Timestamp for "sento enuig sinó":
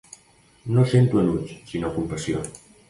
0.93-1.93